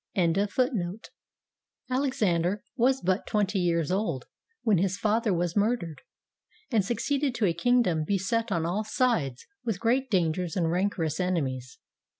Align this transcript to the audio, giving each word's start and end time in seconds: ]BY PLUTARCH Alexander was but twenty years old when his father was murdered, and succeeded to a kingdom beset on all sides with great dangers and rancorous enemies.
]BY 0.15 0.33
PLUTARCH 0.47 1.09
Alexander 1.91 2.63
was 2.75 3.01
but 3.01 3.27
twenty 3.27 3.59
years 3.59 3.91
old 3.91 4.25
when 4.63 4.79
his 4.79 4.97
father 4.97 5.31
was 5.31 5.55
murdered, 5.55 6.01
and 6.71 6.83
succeeded 6.83 7.35
to 7.35 7.45
a 7.45 7.53
kingdom 7.53 8.03
beset 8.03 8.51
on 8.51 8.65
all 8.65 8.83
sides 8.83 9.45
with 9.63 9.79
great 9.79 10.09
dangers 10.09 10.55
and 10.55 10.71
rancorous 10.71 11.19
enemies. 11.19 11.77